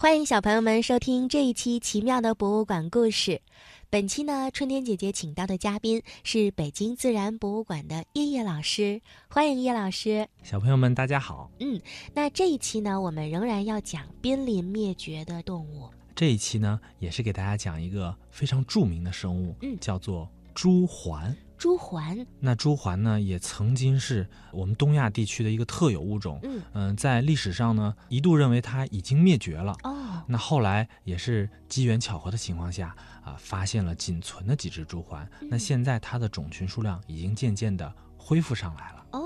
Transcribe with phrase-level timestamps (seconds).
[0.00, 3.42] 欢迎小朋友们收听这一期奇妙的博物馆故事。
[3.90, 10.26] 本期呢，春天姐姐请到的嘉宾是北京自然博物馆的叶叶老师，欢迎叶老师。
[10.42, 11.50] 小朋友们，大家好。
[11.58, 11.78] 嗯，
[12.14, 15.90] 那这一期呢，我们仍然要讲濒临灭绝的动物。
[16.14, 21.34] 这一期呢，也是给大家讲一个非常著名的生物，嗯叫做朱鹮。
[21.60, 26.40] 朱鹮，那朱鹮呢，也曾经是我们东亚地区的一个特有物种。
[26.42, 29.76] 嗯，嗯、在历史上呢，一度认为它已经灭绝了。
[29.82, 35.28] 哦，那后来也是机缘巧合的情况下啊，发现了仅存的几只朱鹮。
[35.50, 39.04] 那现在它的种群数量已经渐渐的恢复上来了。
[39.12, 39.20] 哦，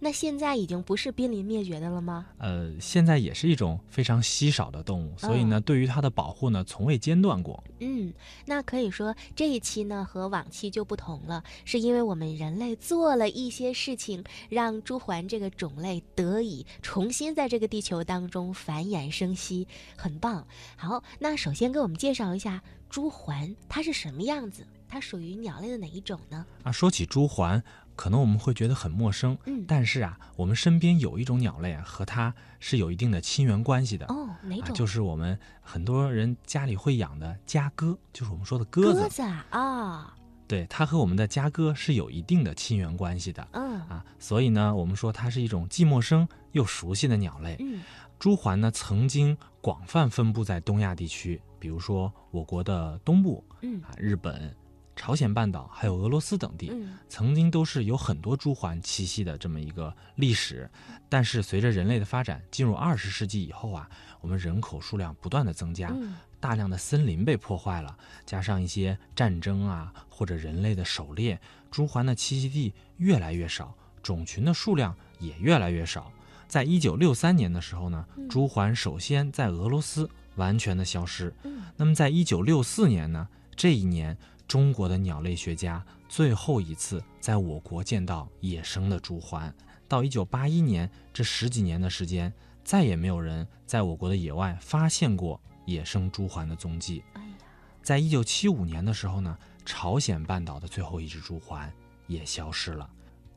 [0.00, 2.26] 那现在已经不是濒临灭绝的了吗？
[2.38, 7.62] 呃，现在也是一种非常稀少的动物，所以呢，对于它的保护呢，从未间断过。
[7.80, 8.12] 嗯，
[8.46, 20.46] 那可以说这一期呢和往期就不同了，是因为我们人类做了一些事情，让朱鹮这个种类得以重新在这个地球当中繁衍生息，很棒。
[20.76, 24.66] 好，那首先给我们介绍一下朱鹮，它是什么样子？
[24.94, 26.46] 它属于鸟类的哪一种呢？
[26.62, 27.60] 啊，说起朱鹮，
[27.96, 34.06] 可能我们会觉得很陌生，嗯，但是啊，我们身边有一种鸟类啊，和它是有一定的亲缘关系的。
[34.06, 34.72] 哦，哪啊，种？
[34.72, 39.02] 就是我们很多人家里会养的家鸽，就是我们说的鸽子。
[39.02, 40.14] 鸽子啊，啊，
[40.46, 47.56] 对，它和我们的家鸽是有一定的亲缘关系的嗯啊，所以呢，我们说它是一种既陌生又熟悉的鸟类。
[47.58, 47.82] 嗯
[48.16, 54.54] 朱鹮呢，曾经广泛分布在东亚地区，比如说我国的东部嗯啊、日本、
[54.96, 56.70] 朝鲜半岛还有俄罗斯等地。
[56.72, 60.68] 嗯曾经都是有很多朱鹮栖息的这么一个历史，
[61.08, 63.88] 但是随着人类的发展，进入二十世纪以后啊，
[64.20, 67.96] 我们人口数量不断的增加，嗯大量的森林被破坏了，
[68.26, 76.12] 加上一些战争啊或者人类的狩猎，朱鹮的栖息地越来越少，种群的数量也越来越少。
[76.48, 89.52] 在一九六三年的时候呢嗯，朱鹮首先在俄罗斯完全的消失，嗯那么在一九六四年呢，这一年中国的鸟类学家最后一次在我国见到野生的朱鹮。
[89.88, 92.32] 到一九八一年，这十几年的时间，
[92.62, 97.02] 再也没有人在我国的野外发现过野生朱鹮的踪迹。
[97.14, 97.34] 哎呀，
[97.82, 101.70] 在一九七五年的时候呢，朝鲜半岛的最后一只朱鹮
[102.06, 102.88] 也消失了。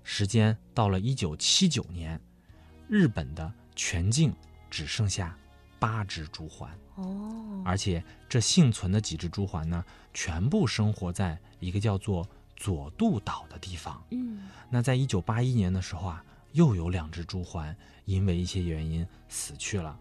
[0.04, 2.20] 时间到了一九七九年，
[2.88, 4.34] 日本的全境
[4.70, 5.38] 只剩下
[5.80, 6.68] 八只朱鹮。
[6.96, 9.84] 哦，而且这幸存的几只朱鹮呢，
[10.14, 14.02] 全部生活在一个叫做佐渡岛的地方。
[14.12, 16.24] 嗯那在一九八一年的时候啊，
[16.54, 17.74] 又有两只朱鹮
[18.06, 19.98] 因为一些原因死去了。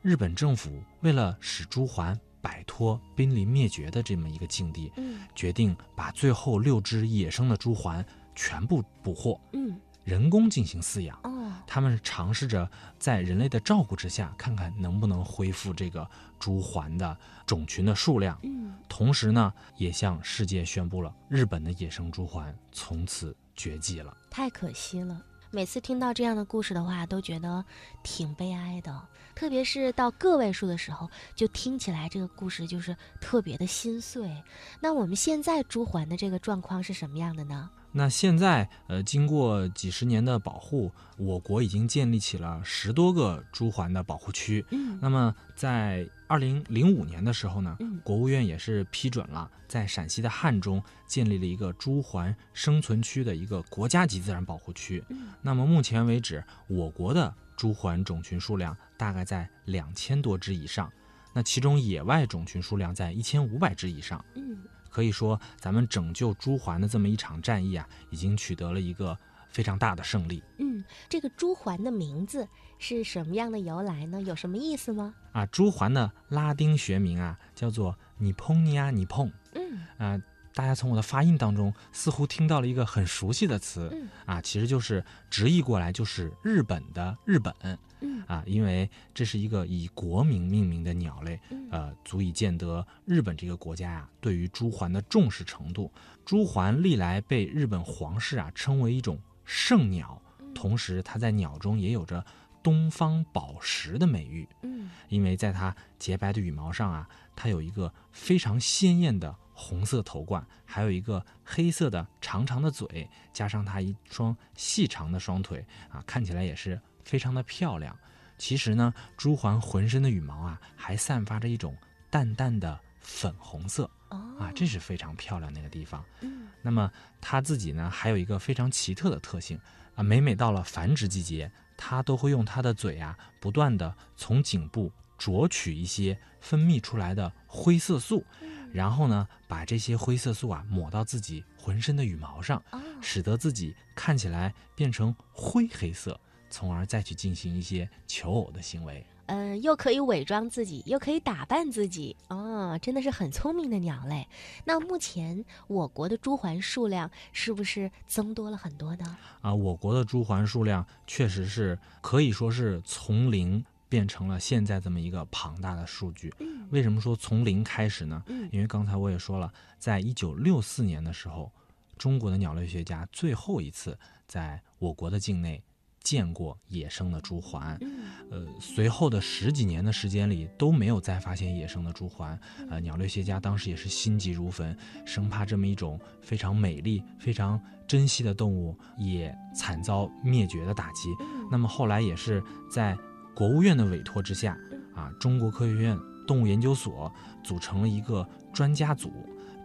[0.00, 11.18] 日本政府为了使朱鹮摆脱濒临灭绝的这么一个境地，嗯决定把最后六只野生的朱鹮全部捕获，嗯人工进行饲养。
[11.24, 16.08] 哦他们尝试着在人类的照顾之下，看看能不能恢复这个
[16.38, 18.38] 朱鹮的种群的数量。
[18.42, 24.16] 嗯同时呢，也向世界宣布了日本的野生朱鹮从此绝迹了。
[24.30, 25.22] 太可惜了。
[25.50, 27.64] 每次听到这样的故事的话，都觉得
[28.02, 29.08] 挺悲哀的。
[29.34, 34.42] 特别是到个位数的时候，就听起来这个故事就是特别的心碎。
[34.80, 37.70] 那我们现在朱鹮的这个状况是什么样的呢？
[37.90, 44.64] 那现在，呃，经过几十年的保护，我国已经建立起了十多个朱鹮的保护区。
[44.70, 55.02] 嗯那么，在二零零五年的时候呢，嗯国务院也是批准了，在陕西的汉中建立了一个朱鹮生存区的一个国家级自然保护区。
[55.08, 60.92] 嗯那么目前为止，我国的朱鹮种群数量大概在两千多只以上，
[61.32, 64.22] 那其中野外种群数量在一千五百只以上。
[64.34, 64.58] 嗯
[64.90, 69.16] 可以说，咱们拯救朱桓的这么一场战役啊，已经取得了一个
[69.50, 72.46] 非常大的胜利嗯，这个朱桓的名字
[72.78, 74.20] 是什么样的由来呢？
[74.22, 75.14] 有什么意思吗？
[75.32, 75.46] 啊！
[75.46, 80.20] 朱桓的拉丁学名啊，叫做尼蓬尼亚尼蓬嗯啊。
[80.58, 84.08] 大家从我的发音当中似乎听到了一个很熟悉的词嗯。
[84.26, 87.54] 啊，其实就是直译过来就是日本的日本
[88.00, 88.24] 嗯。
[88.26, 91.68] 啊，因为这是一个以国名命名的鸟类，嗯。
[91.70, 95.92] 呃，足以见得日本这个国家呀、对于朱鹮的重视程度。
[96.24, 100.20] 朱鹮历来被日本皇室啊称为一种圣鸟，
[100.56, 102.26] 同时它在鸟中也有着
[102.64, 104.90] 东方宝石的美誉，嗯。
[105.08, 117.98] 因为在它洁白的羽毛上啊，它有一个非常鲜艳的红色头冠，还有一个黑色的长长的嘴，加上它一双细长的双腿啊，看起来也是非常的漂亮。
[118.38, 121.76] 其实呢，朱鹮浑身的羽毛啊，还散发着一种
[122.08, 126.04] 淡淡的粉红色啊，这是非常漂亮的一个地方。
[126.20, 126.90] 嗯那么
[127.20, 129.58] 它自己呢，还有一个非常奇特的特性
[129.96, 138.24] 啊，每每到了繁殖季节，它都会用它的嘴啊，不断的从颈部啄取一些分泌出来的灰色素，
[138.72, 146.18] 然后呢，把这些灰色素啊抹到自己浑身的羽毛上，哦，使得自己看起来变成灰黑色，
[146.50, 149.04] 从而再去进行一些求偶的行为。
[149.26, 154.26] 嗯，又可以伪装自己，又可以打扮自己，哦，真的是很聪明的鸟类。
[154.64, 159.18] 那目前我国的朱鹮数量是不是增多了很多呢？
[159.42, 166.32] 啊，我国的朱鹮数量确实是可以说是从零变成了现在这么一个庞大的数据。
[166.38, 168.22] 嗯为什么说从零开始呢？
[168.26, 171.52] 嗯因为刚才我也说了，在一九六四年的时候，
[171.96, 175.62] 中国的鸟类学家最后一次在我国的境内
[176.00, 177.76] 见过野生的朱鹮。
[177.80, 182.38] 嗯呃，随后的十几年的时间里都没有再发现野生的朱鹮，
[182.68, 184.76] 呃，鸟类学家当时也是心急如焚，
[185.06, 191.08] 生怕这么一种非常美丽、非常珍惜的动物也惨遭灭绝的打击。
[191.20, 192.94] 嗯那么后来也是在
[193.34, 194.54] 国务院的委托之下，
[194.94, 199.10] 啊，中国科学院动物研究所组成了一个专家组，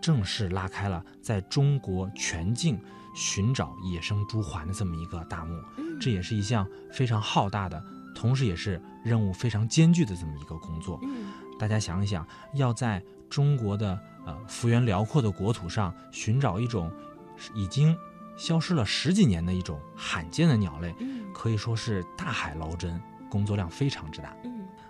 [0.02, 2.80] 正式拉开了在中国全境
[3.14, 5.54] 寻找野生朱鹮的这么一个大幕。
[5.78, 7.82] 嗯这也是一项非常浩大的，
[8.16, 11.00] 同时也是任务非常艰巨的这么一个工作。
[11.04, 16.92] 嗯大家想一想，要在中国的呃幅员辽阔的国土上寻找一种
[17.54, 17.96] 已经
[18.36, 23.00] 消失了十几年的一种罕见的鸟类，嗯可以说是大海捞针，
[23.30, 24.36] 工作量非常之大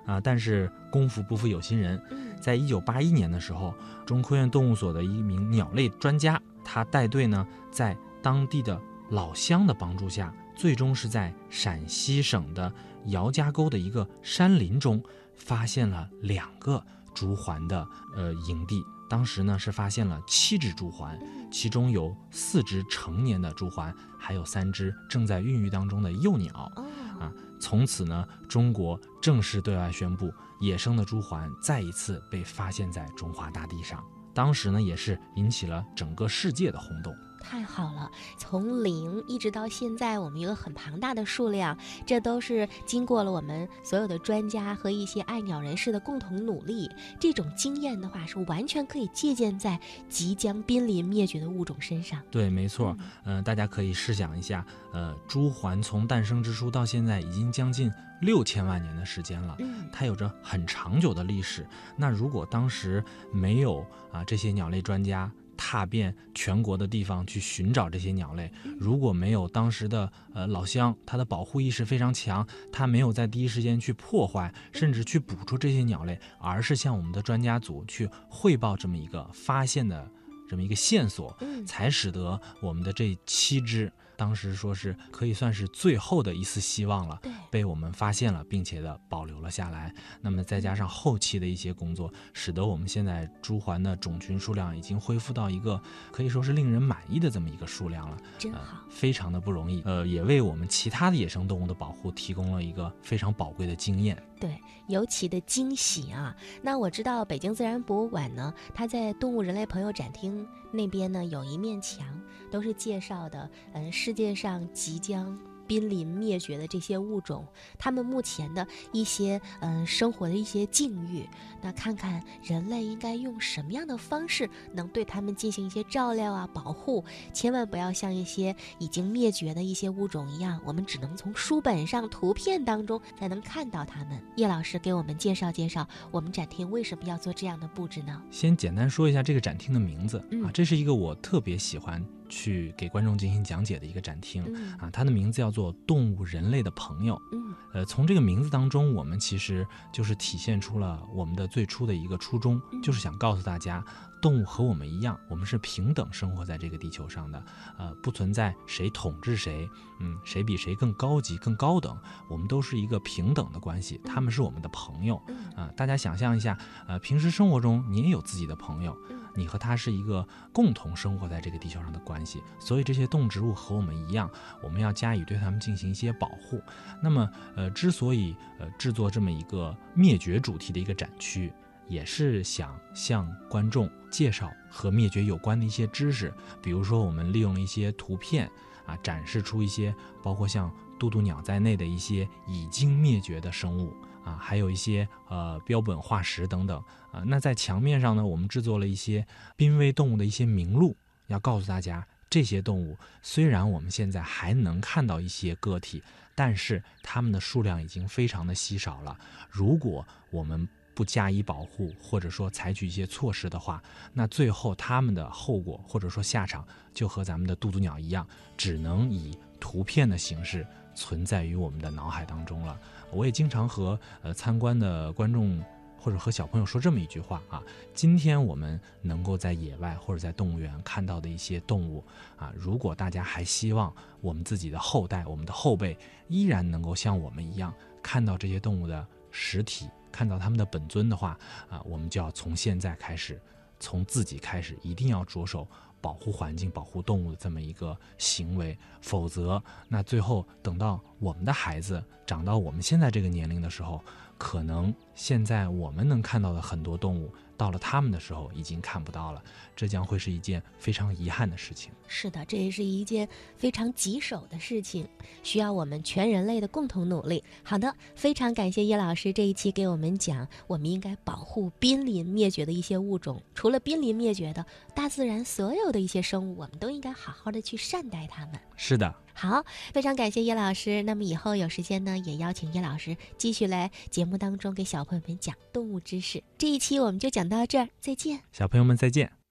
[0.05, 0.21] 嗯啊。
[0.21, 3.73] 但是功夫不负有心人，嗯在一九八一年的时候，
[4.05, 8.79] 中科院动物所的一名鸟类专家，他带队呢，在当地的
[9.09, 12.73] 老乡的帮助下，最终是在陕西省的
[13.07, 15.01] 姚家沟的一个山林中，
[15.35, 16.83] 发现了两个
[17.13, 18.83] 竹环的呃营地。
[19.09, 21.19] 当时呢是发现了七只竹环，
[21.51, 26.71] 其中有四只成年的竹环，还有三只正在孕育当中的幼鸟。
[26.75, 26.85] 哦
[27.19, 27.31] 啊
[27.63, 30.29] 从此呢，中国正式对外宣布，
[30.59, 34.03] 野生的朱鹮再一次被发现在中华大地上。
[34.33, 37.15] 当时呢，也是引起了整个世界的轰动。
[37.43, 46.89] 太好了，从零一直到现在，我们一个很庞大的数量，这都是经过了我们所有的专家和一些爱鸟人士的共同努力。
[47.19, 49.79] 这种经验的话，是完全可以借鉴在
[50.09, 52.19] 即将濒临灭绝的物种身上。
[52.31, 57.91] 对，没错，嗯、大家可以试想一下，呃，朱鹮从诞生之初到现在，已经将近
[58.21, 59.55] 六千万年的时间了。
[59.59, 61.67] 嗯它有着很长久的历史。
[61.95, 65.31] 那如果当时没有啊这些鸟类专家
[65.65, 80.05] 踏遍全国的地方去寻找这些鸟类，如果没有当时的呃老乡，他的保护意识非常强，他没有在第一时间去破坏，甚至去捕捉这些鸟类，而是向我们的专家组去汇报这么一个发现的
[80.49, 81.65] 这么一个线索，嗯。
[81.65, 87.19] 才使得我们的这七只，当时说是可以算是最后的一丝希望了。
[87.21, 89.93] 对，被我们发现了，并且的保留了下来。
[90.21, 95.81] 那么再加上后期的一些工作，使得我们现在朱鹮的种群数量已经恢复到一个
[96.11, 99.81] 可以说是令人满意的这么一个数量了，呃真好。，非常的不容易。
[99.85, 104.21] 呃，也为我们其他的野生动物的保护提供了一个非常宝贵的经验。
[104.43, 106.35] 对，尤其的惊喜啊！
[106.61, 112.05] 那我知道北京自然博物馆呢，它在动物人类朋友展厅那边呢有一面墙，
[112.51, 115.39] 都是介绍的，嗯，世界上即将。
[115.67, 117.45] 濒临灭绝的这些物种，
[117.77, 121.27] 它们目前的一些嗯生活的一些境遇，
[121.61, 127.03] 那看看人类应该用什么样的方式能对它们进行一些照料啊、保护，
[127.33, 134.21] 千万不要像一些已经灭绝的一些物种一样，我们只能从书本上、图片当中才能看到它们。
[134.35, 138.21] 叶老师给我们介绍介绍，我们展厅为什么要做这样的布置呢？
[138.29, 142.03] 先简单说一下这个展厅的名字、嗯啊，这是一个我特别喜欢
[142.33, 144.73] 去给观众进行讲解的一个展厅、嗯。
[144.79, 147.21] 啊，它的名字叫做“动物人类的朋友”。
[147.31, 147.53] 嗯。
[147.73, 152.81] 呃，从这个名字当中，我们其实就是体现出了我们的最初的一个初衷，嗯。
[152.81, 153.83] 就是想告诉大家，
[154.23, 157.43] 动物和我们一样，我们是平等生活在这个地球上的，
[157.77, 161.97] 呃，不存在谁统治谁，嗯，谁比谁更高级、更高等，
[162.29, 174.29] 我们都是一个平等的关系，他们是我们的朋友嗯啊、大家想象一下，呃，平时生活中你也有自己的朋友，嗯你和他是一个共同生活在这个地球上的关系，所以这些动植物和我们一样，
[174.61, 176.61] 我们要加以对它们进行一些保护。
[177.01, 181.51] 那么，呃，之所以呃制作这么一个灭绝主题的一个展区，
[181.87, 188.49] 也是想向观众介绍和灭绝有关的一些知识，比如说我们利用一些图片
[188.85, 197.23] 啊，展示出一些包括像渡渡鸟在内的一些已经灭绝的生物啊，还有一些呃标本化石等等啊。
[197.25, 199.25] 那在墙面上呢，我们制作了一些
[199.55, 200.95] 濒危动物的一些名录，
[201.27, 202.05] 要告诉大家。
[202.29, 206.01] 这些动物虽然我们现在还能看到一些个体，
[206.33, 209.15] 但是它们的数量已经非常的稀少了。
[209.51, 213.81] 如果我们不加以保护，或者说采取一些措施的话，
[214.13, 222.79] 那最后它们的后果或者说下场就和咱们的渡渡鸟一样，只能以图片的形式存在于我们的脑海当中了。
[223.11, 225.63] 我也经常和呃参观的观众。
[225.95, 232.03] 或者和小朋友说这么一句话啊，今天我们能够在野外或者在动物园看到的一些动物
[232.35, 235.97] 啊，如果大家还希望我们自己的后代、我们的后辈
[236.27, 241.37] 依然能够像我们一样看到这些动物的实体，看到他们的本尊的话
[241.69, 243.41] 啊，我们就要从现在开始，
[243.81, 245.67] 从自己开始，一定要着手
[245.99, 254.01] 保护环境、保护动物的这么一个行为，否则那最后等到我们的孩子长到我们现在这个年龄的时候。
[254.35, 259.41] 可能现在我们能看到的很多动物，到了他们的时候已经看不到了，
[259.73, 261.93] 这将会是一件非常遗憾的事情。
[262.09, 265.07] 是的，这也是一件非常棘手的事情，
[265.43, 267.41] 需要我们全人类的共同努力。
[267.63, 273.41] 好的，非常感谢叶老师这一期给我们讲，我们应该保护濒临灭绝的一些物种。
[273.55, 278.59] 除了濒临灭绝的，大自然所有的一些生物，我们都应该好好的去善待它们。
[278.75, 279.22] 是的。
[279.33, 281.03] 好，非常感谢叶老师。
[281.03, 286.43] 那么以后有时间呢，也邀请叶老师继续来节目当中给小朋友们讲动物知识。
[286.57, 289.42] 这一期我们就讲到这儿，再见，小朋友们再见。